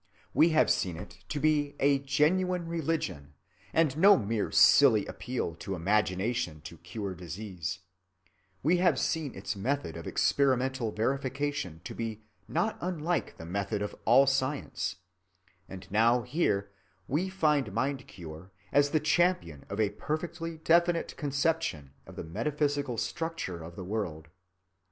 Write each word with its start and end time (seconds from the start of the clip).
We 0.33 0.49
have 0.49 0.71
seen 0.71 0.97
it 0.97 1.19
to 1.29 1.39
be 1.39 1.75
a 1.79 1.99
genuine 1.99 2.67
religion, 2.67 3.35
and 3.71 3.95
no 3.95 4.17
mere 4.17 4.49
silly 4.51 5.05
appeal 5.05 5.53
to 5.57 5.75
imagination 5.75 6.59
to 6.61 6.79
cure 6.79 7.13
disease; 7.13 7.81
we 8.63 8.77
have 8.77 8.97
seen 8.99 9.35
its 9.35 9.55
method 9.55 9.95
of 9.95 10.07
experimental 10.07 10.91
verification 10.91 11.81
to 11.83 11.93
be 11.93 12.23
not 12.47 12.79
unlike 12.81 13.37
the 13.37 13.45
method 13.45 13.83
of 13.83 13.93
all 14.05 14.25
science; 14.25 14.95
and 15.69 15.85
now 15.91 16.23
here 16.23 16.71
we 17.07 17.29
find 17.29 17.67
mind‐cure 17.67 18.49
as 18.71 18.89
the 18.89 18.99
champion 18.99 19.65
of 19.69 19.79
a 19.79 19.91
perfectly 19.91 20.57
definite 20.57 21.15
conception 21.15 21.93
of 22.07 22.15
the 22.15 22.23
metaphysical 22.23 22.97
structure 22.97 23.61
of 23.61 23.75
the 23.75 23.85
world. 23.85 24.29